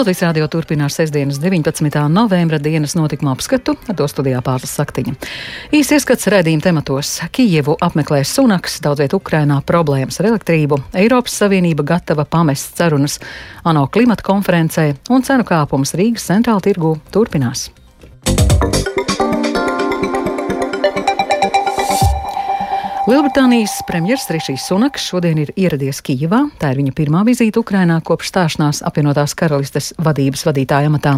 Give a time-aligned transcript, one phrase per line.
[0.00, 2.08] Latvijas rādio turpinās sestdienas 19.
[2.08, 5.12] novembra dienas notikuma apskatu, ar to studijā pārslas saktiņa.
[5.76, 11.84] Īs ieskats redzījuma tematos- Kijevu apmeklēs Sunaks, daudz viet Ukrainā problēmas ar elektrību, Eiropas Savienība
[11.84, 13.18] gatava pamest sarunas
[13.62, 17.68] ANO klimata konferencē un cenu kāpums Rīgas centrāla tirgu turpinās.
[23.10, 26.44] Lielbritānijas premjerministrs Rišijs Sunaks šodien ir ieradies Kijivā.
[26.62, 31.16] Tā ir viņa pirmā vizīte Ukrainā kopš stāšanās apvienotās karalistes vadības vadītāja amatā.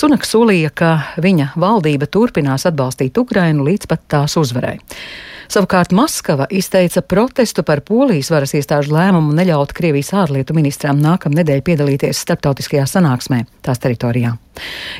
[0.00, 0.90] Sunaks solīja, ka
[1.20, 4.78] viņa valdība turpinās atbalstīt Ukrainu līdz pat tās uzvarai.
[5.52, 12.22] Savukārt Maskava izteica protestu par polijas varas iestāžu lēmumu neļaut Krievijas ārlietu ministram nākamnedēļ piedalīties
[12.24, 14.32] starptautiskajā sanāksmē tās teritorijā.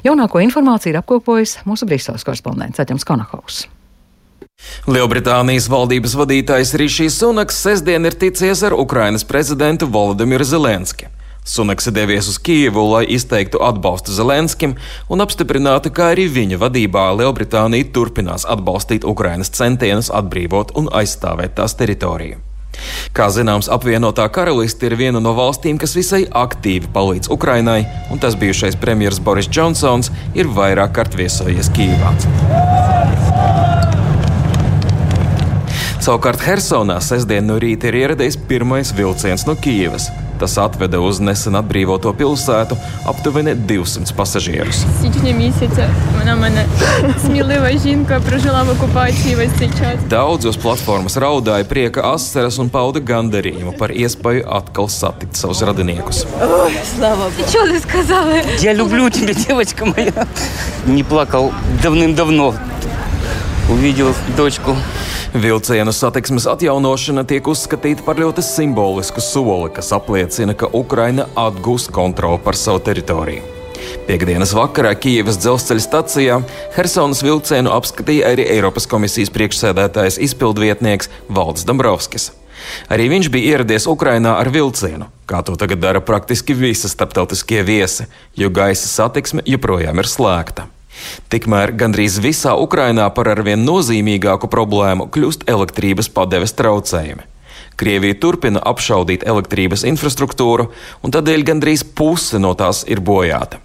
[0.05, 3.65] Jaunāko informāciju ir apkopojis mūsu Briseles korespondents Aķams Konahaus.
[4.87, 11.11] Lielbritānijas valdības vadītājs Rišijs Sunaks sestdien ir ticies ar Ukrainas prezidentu Volodimiru Zelenski.
[11.47, 14.75] Sunaks devies uz Kijevu, lai izteiktu atbalstu Zelenskim
[15.09, 21.79] un apstiprinātu, ka arī viņa vadībā Lielbritānija turpinās atbalstīt Ukrainas centienus atbrīvot un aizstāvēt tās
[21.79, 22.43] teritoriju.
[23.17, 28.37] Kā zināms, apvienotā karaliste ir viena no valstīm, kas visai aktīvi palīdz Ukrainai, un tas
[28.37, 32.13] bijušais premjerministrs Boris Džonsons ir vairāk kārt viesojies Kijivā.
[36.06, 40.10] Savukārt Helsonā sestdien no rīta ir ieradies pirmais vilciens no Kijivas.
[40.42, 42.74] Tas atveda uz nesen atbrīvoto pilsētu
[43.06, 44.80] aptuveni 200 pasažierus.
[50.10, 56.26] Daudz uz platformas raudāja prieka asaras un pauda gandarījumu par iespēju atkal satikt savus radiniekus.
[58.62, 60.26] Я люблю тебя, девочка моя.
[60.88, 62.56] Не плакал давным-давно.
[63.70, 64.76] Увидел дочку.
[65.37, 72.41] Vilcienu satiksmes atjaunošana tiek uzskatīta par ļoti simbolisku soli, kas apliecina, ka Ukraina atgūst kontroli
[72.41, 73.43] par savu teritoriju.
[74.07, 76.39] Piektdienas vakarā Kijavas dzelzceļa stacijā
[76.77, 82.31] Helsinas vilcienu apskatīja arī Eiropas komisijas priekšsēdētājs izpildvietnieks Valdis Dombrovskis.
[82.89, 88.09] Arī viņš bija ieradies Ukrajinā ar vilcienu, kā to tagad dara praktiski visi starptautiskie viesi,
[88.41, 90.71] jo gaisa satiksme joprojām ir slēgta.
[91.33, 97.27] Tikmēr gandrīz visā Ukrainā par arvien nozīmīgāku problēmu kļūst elektrības padeves traucējumi.
[97.77, 100.71] Krievija turpina apšaudīt elektrības infrastruktūru,
[101.05, 103.61] un tādēļ gandrīz puse no tās ir bojāta.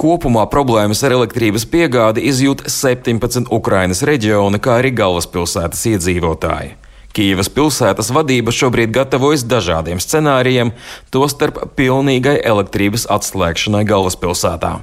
[0.00, 6.76] Kopumā problēmas ar elektrības piegādi izjūt 17 Ukrainas reģioni, kā arī galvaspilsētas iedzīvotāji.
[7.10, 10.70] Kīivas pilsētas vadība šobrīd gatavojas dažādiem scenārijiem,
[11.10, 14.76] tostarp pilnīgai elektrības atslēgšanai galvaspilsētā.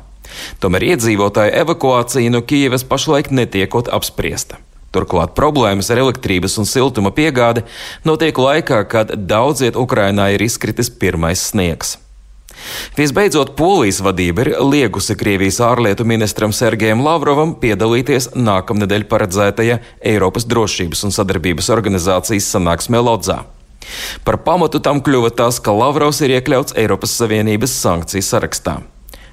[0.64, 4.62] Tomēr iedzīvotāju evakuācija no Kijavas pašlaik netiekot apspriesta.
[4.96, 7.66] Turklāt problēmas ar elektrības un siltuma piegādi
[8.08, 11.98] notiek laikā, kad daudziet Ukrainā ir izkritis pirmais sniegs.
[12.98, 19.78] Visbeidzot, Polijas vadība ir liegusi Krievijas ārlietu ministram Sergejam Lavrovam piedalīties nākamnedēļ paredzētajā
[20.14, 23.44] Eiropas drošības un sadarbības organizācijas sanāksmē Lodzā.
[24.26, 28.80] Par pamatu tam kļuva tas, ka Lavrovs ir iekļauts Eiropas Savienības sankciju sarakstā.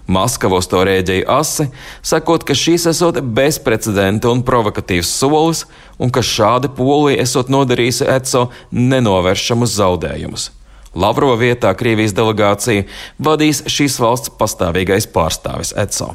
[0.04, 1.68] Maskavos to rēģēja asi,
[2.04, 5.64] sakot, ka šīs esot bezprecedenta un provokatīvs solis,
[5.96, 10.50] un ka šādi polija esot nodarījusi ECO nenovēršamus zaudējumus.
[10.94, 12.84] Lavrova vietā Krievijas delegāciju
[13.18, 16.12] vadīs šīs valsts pastāvīgais pārstāvis ECO.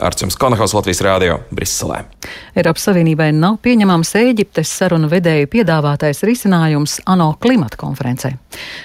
[0.00, 2.02] Arčuns Konahaus Latvijas Rādio Briselē.
[2.56, 8.32] Eiropas Savienībai nav pieņemams Ēģiptes sarunu vedēju piedāvātais risinājums ANO klimata konferencē.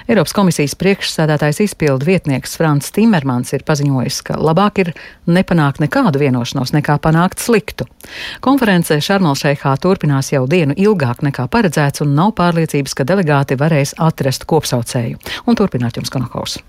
[0.10, 4.94] Eiropas komisijas priekšsēdētājs izpildu vietnieks Frants Timermans ir paziņojis, ka labāk ir
[5.26, 7.88] nepanākt nekādu vienošanos, nekā panākt sliktu.
[8.46, 14.48] Konference Šarmalšeihā turpinās jau dienu ilgāk nekā paredzēts un nav pārliecības, ka delegāti varēs atrast
[14.50, 15.22] kopsaucēju.
[15.48, 16.60] Un turpināt jums Konahaus.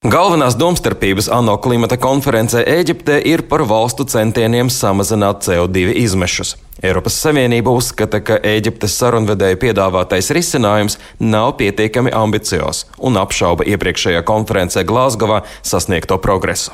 [0.00, 6.54] Galvenās domstarpības ANO klimata konferencē Eģiptē ir par valstu centieniem samazināt CO2 izmešus.
[6.80, 14.86] Eiropas Savienība uzskata, ka Eģiptes sarunvedēju piedāvātais risinājums nav pietiekami ambiciozs un apšauba iepriekšējā konferencē
[14.88, 16.72] Glāzgovā sasniegto progresu.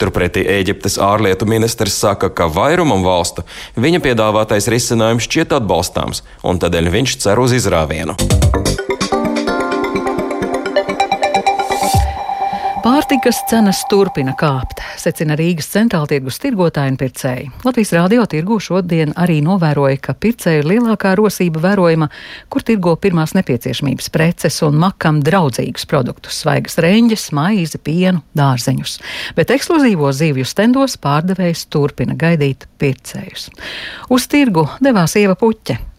[0.00, 3.44] Turpretī Eģiptes ārlietu ministrs saka, ka vairumam valstu
[3.76, 8.16] viņa piedāvātais risinājums šķiet atbalstāms, un tādēļ viņš cer uz izrāvienu.
[12.84, 17.46] Pārtikas cenas turpina kāpt, secina Rīgas centrāla tirgus tirgotāji un pircēji.
[17.64, 22.10] Latvijas rādio tirgu šodien arī novēroja, ka pircēju ir lielākā rosība vērojama,
[22.52, 28.98] kur tirgo pirmās nepieciešamības preces un makam draudzīgus produktus- svaigas reņģes, maizi, pienu, dārzeņus.
[29.34, 33.48] Bet ekskluzīvo zivju stendos pārdevējs turpina gaidīt pircējus.
[34.10, 35.93] Uz tirgu devās Ieva Puķe.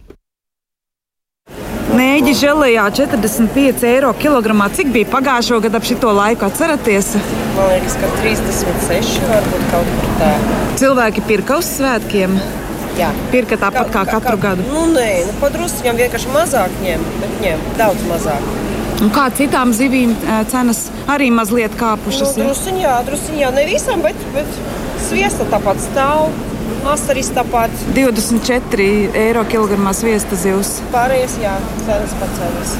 [1.93, 4.71] Nēģi žēlējā 45 eiro kilogramā.
[4.73, 6.47] Cik bija pagājušo gadu ap šito laiku?
[6.47, 7.11] Atceraties?
[7.53, 10.31] Man liekas, ka 36 varbūt kaut kur tā.
[10.81, 12.39] Cilvēki pirka uz svētkiem.
[12.97, 13.11] Jā.
[13.29, 14.65] Pirka tāpat kā, kā katru gadu.
[14.71, 18.49] Nu, nē, nu, padrusciņām vienkārši mazāk ņem, bet ņem daudz mazāk.
[19.03, 20.15] Un kā citām zivīm
[20.49, 22.37] cenas arī mazliet kāpušas?
[22.39, 24.59] Nu, drusciņā, jā, drusciņā, ne visam, bet, bet
[25.05, 26.31] sviesta tāpat stāv.
[26.85, 27.73] Masteris tāpat.
[27.95, 28.87] 24
[29.25, 30.79] eiro kilogramā sviesta zivs.
[30.93, 32.75] Pārējais, jā, cenas pacēlas.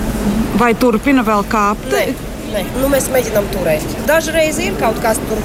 [0.61, 1.89] Vai turpina vēl kāpt?
[1.93, 2.05] Nē,
[2.53, 2.65] nē.
[2.79, 3.85] Nu, mēs mēģinām turēt.
[4.09, 5.41] Dažreiz ir kaut kas tur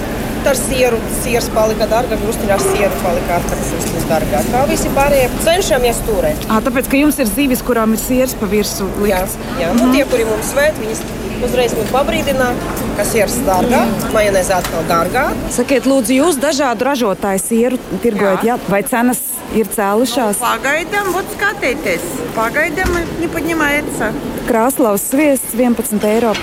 [0.46, 0.98] ar sieru.
[1.20, 4.50] Sieras palika dārga, grūstiņā ar sieru palika atkritums dārgāk.
[4.52, 6.44] Kā visi pārējie cenšamies turēt.
[6.50, 8.90] À, tāpēc, ka jums ir zīves, kurām ir sieras pa virsmu.
[9.08, 9.25] Jā,
[9.60, 9.70] jā.
[9.70, 9.78] Mm.
[9.78, 9.87] -hmm.
[9.87, 11.02] Nu, tie, kuri mums svēt, viņas
[11.46, 12.50] uzreiz mums pabrīdina,
[12.96, 14.14] ka sieras dārgāk, mm.
[14.16, 15.44] majonēze atkal dārgāk.
[15.56, 18.56] Sakiet, lūdzu, jūs dažādu ražotāju sieru tirgojat, jā.
[18.56, 19.20] Jā, vai cenas
[19.56, 20.40] ir cēlušās?
[20.40, 24.02] Nu, pagaidām, vod skatieties, pagaidām nepaņemājās.
[24.50, 26.34] Krāslaus sviests 11,50 eiro.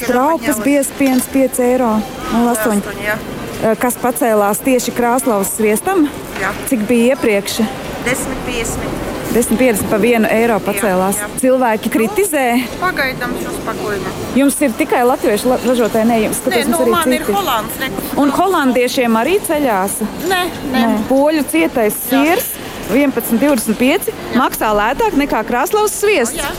[0.00, 1.92] Traupas biezpiens 5 eiro.
[2.32, 3.76] 08.
[3.80, 6.06] Kas pacēlās tieši krāslaus sviestam?
[6.40, 6.54] Jā.
[6.70, 7.60] Cik bija iepriekš?
[8.06, 9.08] 10,50.
[9.30, 11.20] 10,50 par vienu eiro pacēlās.
[11.20, 11.40] Jā, jā.
[11.42, 12.46] Cilvēki kritizē.
[12.80, 14.14] Pagaidām, šo spokojnu.
[14.40, 16.40] Jums ir tikai latviešu ražotāji, ne jums?
[16.50, 17.20] Nē, nu, man citi.
[17.20, 17.76] ir holands.
[17.82, 17.90] Ne.
[18.18, 20.00] Un holandiešiem arī ceļās?
[20.24, 20.40] Nē,
[20.72, 20.80] nē.
[20.80, 20.90] nē.
[21.12, 22.50] Poļu cietais sirs
[22.90, 24.10] 11,25
[24.40, 26.42] maksā lētāk nekā krāslaus sviests.
[26.42, 26.50] Jā.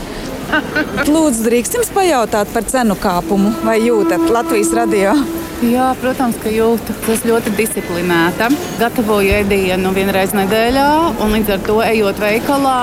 [1.12, 5.16] Lūdzu, drīkst jums pajautāt par cenu kāpumu vai jūtat Latvijas radio?
[5.62, 6.94] Jā, protams, ka jūtu.
[7.12, 8.48] Es ļoti disciplinēta.
[8.80, 10.86] Gatavoju ēdienu vienreiz nedēļā,
[11.22, 12.80] un līdz ar to ejot veikalā,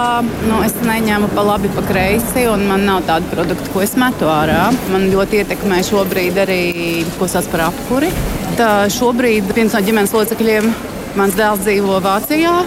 [0.47, 4.31] nu, es neņemu pa labi, pa kreisi, un man nav tādu produktu, ko es metu
[4.31, 4.69] ārā.
[4.93, 6.61] Man ļoti ietekmē šobrīd arī,
[7.19, 8.13] ko sauc par apkuri.
[8.55, 10.71] Tā šobrīd viens no ģimenes locekļiem,
[11.19, 12.61] mans dēls dzīvo Vācijā,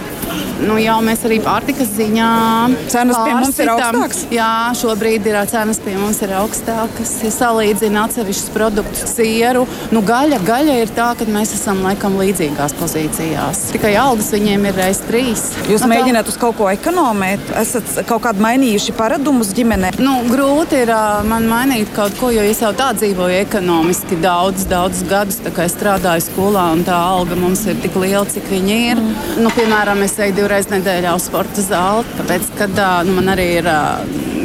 [0.63, 2.29] nu, jau mēs arī pārtikas ziņā
[2.91, 4.23] cenas pie mums ir augstākas.
[4.33, 7.15] Jā, šobrīd ir cenas pie mums ir augstākas.
[7.23, 12.75] Ja salīdzina atsevišķus produktus, sieru, nu, gaļa, gaļa ir tā, ka mēs esam laikam līdzīgās
[12.79, 13.65] pozīcijās.
[13.73, 15.45] Tikai algas viņiem ir reiz trīs.
[15.69, 19.93] Jūs nu, mēģināt uz kaut ko ekonomēt, esat kaut kādu mainījuši paradumus ģimenē?
[20.03, 20.93] Nu, grūti ir
[21.29, 25.41] man mainīt kaut ko, jo es jau tā dzīvoju ekonomiski daudz, daudz gadus.
[25.63, 28.99] Es strādāju skolā un tā alga mums ir tik liela, cik viņa ir.
[28.99, 29.43] Mm.
[29.45, 32.69] Nu, piemēram, es eju divreiz nedēļā uz sporta zāli, tāpēc, ka
[33.07, 33.69] nu, man arī ir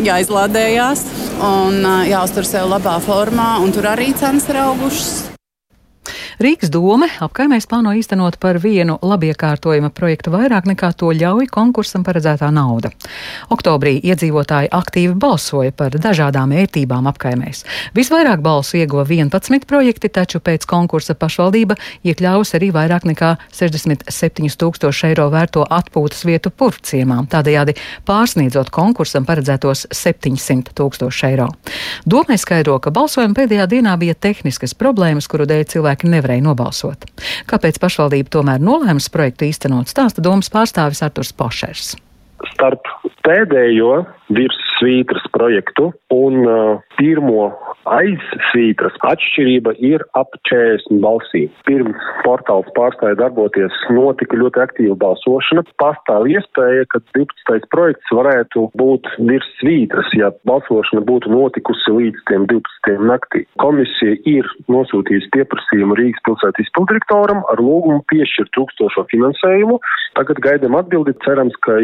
[0.07, 1.07] jāizlādējās
[1.49, 5.28] un jāuztur sevi labā formā, un tur arī cenas ir augušas.
[6.39, 12.53] Rīgas doma apkaimēs plāno īstenot par vienu labiekārtojuma projektu vairāk nekā to ļauj konkursam paredzētā
[12.55, 12.93] nauda.
[13.51, 17.65] Oktobrī iedzīvotāji aktīvi balsoja par dažādām ērtībām apkaimēs.
[17.99, 21.75] Visvairāk balsu ieguva 11 projekti, taču pēc konkursa pašvaldība
[22.07, 27.75] iekļāvusi arī vairāk nekā 67 tūkstoši eiro vērto atpūtas vietu purvciemā, tādējādi
[28.07, 31.51] pārsniedzot konkursam paredzētos 700 tūkstoši eiro.
[32.07, 37.09] Domē skaidro, ka balsojuma pēdējā dienā bija tehniskas problēmas, kuru dēļ cilvēki nevarēja nevarēja nobalsot.
[37.49, 41.97] Kāpēc pašvaldība tomēr nolēma projektu īstenot, stāsta domas pārstāvis Arturs Pošers.
[42.53, 42.87] Starp
[43.27, 44.05] pēdējo
[44.35, 47.49] virssvītras projektu un uh, pirmo
[47.89, 51.49] aizsvītras atšķirība ir ap 40 balsīm.
[51.69, 55.65] Pirms portāls pārstāja darboties, notika ļoti aktīva balsošana.
[55.81, 57.69] Pastāv iespēja, ka 12.
[57.73, 62.99] projekts varētu būt virs svītras, ja balsošana būtu notikusi līdz tiem 12.
[63.09, 63.45] naktī.
[63.63, 69.81] Komisija ir nosūtījusi pieprasījumu Rīgas pilsētas izpildirektoram ar lūgumu piešķirt tūkstošo finansējumu.
[70.19, 71.79] Tagad gaidām atbildi, cerams, ka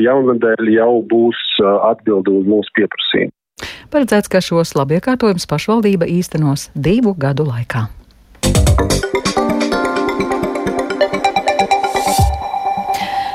[0.45, 3.33] jaungadēļ jau būs atbildi uz mūsu pieprasījumu.
[3.91, 7.89] Paredzēts, ka šos labiekārtojumus pašvaldība īstenos divu gadu laikā.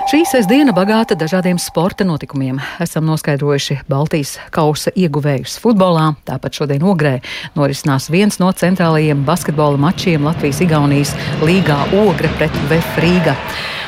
[0.09, 2.57] Šī sestdiena bagāta dažādiem sporta notikumiem.
[2.81, 6.15] Esam noskaidrojuši Baltijas kausa ieguvējus futbolā.
[6.25, 7.19] Tāpat šodien Ogrē
[7.53, 11.13] norisinās viens no centrālajiem basketbola mačiem Latvijas-Igaunijas
[11.45, 12.97] līgā Ogre pret VF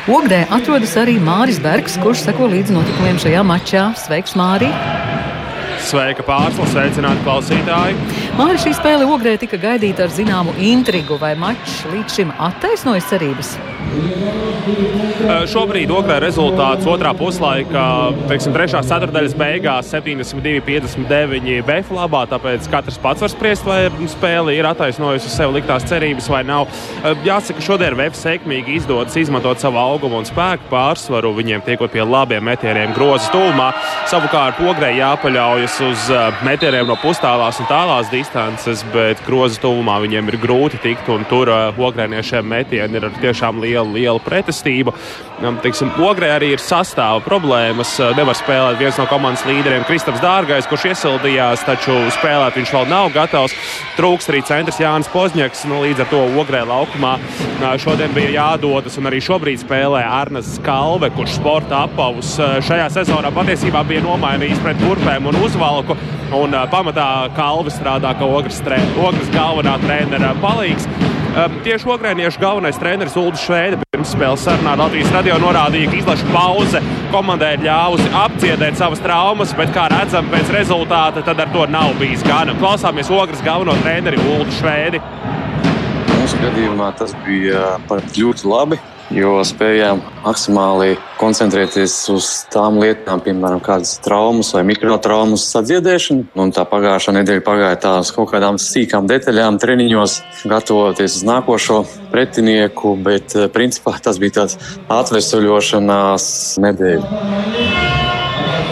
[0.10, 3.84] Ogrē atrodas arī Māris Bergs, kurš seko līdzi notikumiem šajā mačā.
[4.01, 4.74] Sveiks, Mārija!
[5.86, 8.00] Sveika pārsla, sveicināti klausītāji!
[8.34, 13.53] Māri šī spēle ogrē tika gaidīta ar zināmu intrigu, vai mačs līdz šim attaisnojas cerības?
[15.52, 23.24] Šobrīd ogrē rezultāts otrā puslaika, teiksim, trešās ceturdaļas beigās 72-59 BF labā, tāpēc katrs pats
[23.26, 23.80] var spriest, vai
[24.12, 26.70] spēle ir attaisnojusi sev liktās cerības vai nav.
[27.26, 32.46] Jāsaka, šodien VF sekmīgi izdodas izmantot savu augumu un spēku pārsvaru, viņiem tiekot pie labiem
[32.46, 33.72] metieniem grozas tūmā.
[34.12, 36.08] Savukārt ogrē jāpaļaujas uz
[36.46, 41.50] metieniem no pustālās un tālās distances, bet grozas tūmā viņiem ir grūti tikt, un tur
[41.52, 44.94] ogrēniešiem metieni ir tiešām līdzīgi lielu, lielu pretestību.
[45.63, 47.96] Tiksim, Ogrē arī ir sastāva problēmas.
[48.18, 53.10] Nevar spēlēt viens no komandas līderiem, Kristaps Dārgais, kurš iesildījās, taču spēlēt viņš vēl nav
[53.16, 53.56] gatavs.
[53.98, 55.66] Trūkst arī centrs Jānis Pozņaks.
[55.72, 57.16] Nu, līdz ar to Ogrē laukumā
[57.82, 63.82] šodien bija jādodas, un arī šobrīd spēlē Arnas Kalve, kurš sporta apavus šajā sezonā patiesībā
[63.90, 65.98] bija nomainījis pret kurpēm un uzvalku.
[66.38, 70.88] Un pamatā Kalve strādā kā Ogres, tre, Ogres galvenā trenera palīgs.
[71.32, 76.82] Tieši ogrēniešu galvenais treneris Ulrichs Šveide pirms spēles sarunā Latvijas radio norādīja, ka izlaša pauze
[77.14, 81.96] komandai ir ļāvusi apcietēt savas traumas, bet, kā redzam, pēc rezultāta tad ar to nav
[82.02, 82.52] bijis gana.
[82.60, 85.00] Klausāmies Ogres galveno treneri Ulrichs Šveidi.
[86.18, 88.82] Mūsu gadījumā tas bija pat ļoti labi
[89.15, 96.32] jo spējām maksimāli koncentrēties uz tām lietām, piemēram, kādas traumas vai mikrotraumas sadziedēšanu.
[96.41, 100.18] Un tā pagājušā nedēļa pagāja tā uz kaut kādām sīkām detaļām, treniņos,
[100.51, 104.60] gatavoties uz nākošo pretinieku, bet eh, principā tas bija tāds
[104.91, 106.32] atvesaļošanās
[106.65, 107.71] nedēļa.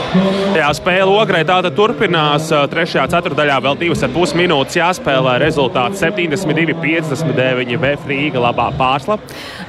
[0.09, 2.47] Jā, spēle ogrē tāda turpinās.
[2.71, 5.35] Trešajā ceturdaļā vēl divas ar pus minūtes jāspēlē.
[5.43, 9.19] Rezultāts 72-59 VF Rīga labā pārsla.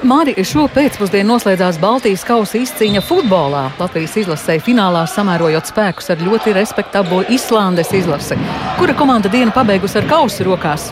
[0.07, 3.67] Māri, šo pēcpusdienu noslēdzās Baltijas kausa izcīņa futbolā.
[3.81, 8.39] Latvijas izlasēja finālā samērojot spēkus ar ļoti respektablu Islandes izlasi.
[8.79, 10.89] Kura komanda dienu pabeigusi ar kausu rokās?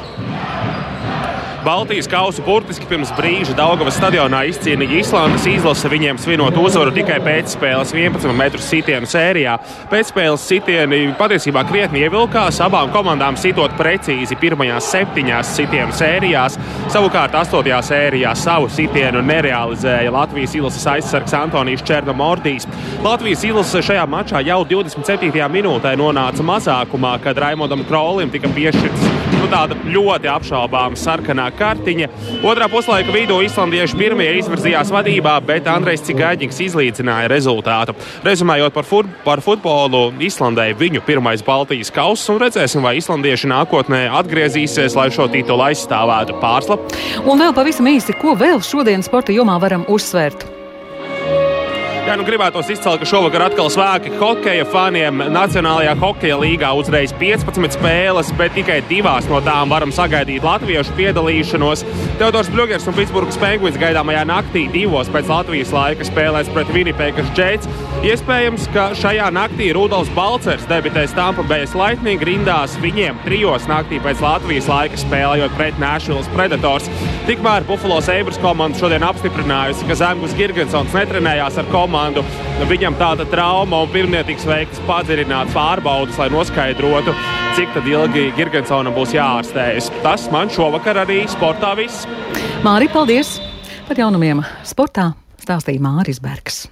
[1.69, 7.91] Baltijas kausu burtiski pirms brīža Daugavas stadionā izcīnīja Islandes izlase, viņiem svinot uzvaru tikai pēcspēles
[7.93, 9.53] 11 metru sitienu sērijā.
[9.91, 16.57] Pēcspēles sitieni patiesībā krietni ievilkās, abām komandām sitot precīzi pirmajās septiņās sitienu sērijās.
[16.89, 17.69] Savukārt 8.
[17.91, 22.65] sērijā savu sitienu nerealizēja Latvijas izlases aizsargs Antonijs Černomordijs.
[23.05, 25.45] Latvijas izlase šajā mačā jau 27.
[25.53, 32.09] minūtē nonāca mazākumā, kad Raimondam Krolim tika piešķirts nu, tāda ļoti apšaubāma sarkanā kartiņa.
[32.47, 37.95] Otrā puslaika vidū islandieši pirmie izvirzījās vadībā, bet Andrejs Cigāģis izlīdzināja rezultātu.
[38.25, 44.05] Rezumējot par, fut par futbolu, Islandē viņu pirmais Baltijas kauss, un redzēsim, vai islandieši nākotnē
[44.21, 46.79] atgriezīsies, lai šo titulu aizstāvētu pārsla.
[47.25, 50.58] Un vēl pavisam īsi, ko vēl šodien sporta jomā varam uzsvērt?
[52.09, 55.19] Jā, nu gribētos izcelt, ka šovakar atkal svēki hokeja faniem.
[55.29, 61.83] Nacionālajā hokeja līgā uzreiz 15 spēles, bet tikai divās no tām varam sagaidīt latviešu piedalīšanos.
[62.17, 67.69] Teodors Bļūgers un Pitsburgas Penguins gaidāmajā naktī divos pēc Latvijas laika spēlēs pret Winnipēkas Jets.
[68.09, 74.25] Iespējams, ka šajā naktī Rudolfs Balcers debitēs Tampa Bay Lightning rindās viņiem trijos naktī pēc
[74.25, 76.89] Latvijas laika spēlējot pret Nashville's Predators.
[77.29, 82.23] Tikmēr Buffalo Sabres komanda šodien apstiprinājusi, ka Zemgus Girgensons netrenējās ar komandu komandu.
[82.69, 87.13] Viņam tāda trauma un pirmie tiks veikts padziļināts pārbaudas, lai noskaidrotu,
[87.57, 89.91] cik ilgi Girgensonam būs jāārstējas.
[90.03, 92.07] Tas man šovakar arī sportā viss.
[92.63, 93.39] Māri, paldies!
[93.87, 96.67] Par jaunumiem sportā stāstīja Māris Bergs.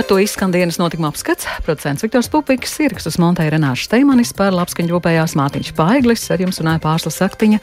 [0.00, 1.44] Ar to izskan dienas notikuma apskats.
[1.64, 6.80] Producents Viktors Pupiks, ierakstus montēja Renāša Steimanis par labskaņu rūpējās Mātiņš Paiglis, ar jums runāja
[6.80, 7.58] pārslas saktiņa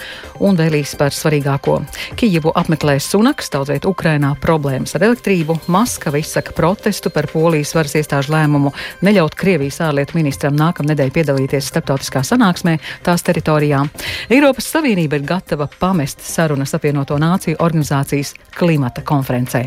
[0.46, 1.79] un vēlīs par svarīgāko.
[2.20, 8.36] Kijivu apmeklēs Sunaks, daudzviet Ukrainā problēmas ar elektrību, Maskava izsaka protestu par Polijas varas iestāžu
[8.36, 8.74] lēmumu
[9.08, 12.75] neļaut Krievijas ārlietu ministram nākamnedēļ piedalīties starptautiskā sanāksmē
[13.08, 13.82] tās teritorijā.
[14.29, 19.65] Eiropas Savienība ir gatava pamest sarunas apvienoto nāciju organizācijas klimata konferencē.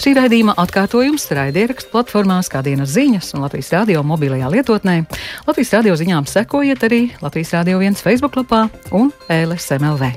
[0.00, 5.00] Šī raidījuma atkārtojums raidierakstu platformās, kā dienas ziņas un Latvijas radio mobilajā lietotnē.
[5.48, 10.14] Latvijas radio ziņām sekojiet arī Latvijas radio viens Facebook lapā un LSMLV.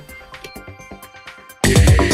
[1.69, 2.08] Yeah.